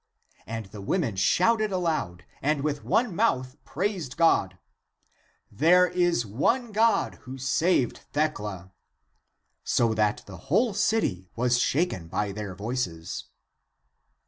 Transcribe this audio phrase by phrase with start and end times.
[0.47, 4.57] And the women shouted aloud, and with one mouth praised God:"
[5.61, 8.71] (There is) one God; who saved Thecla"—
[9.77, 13.25] so that the whole city was shaken by their voices.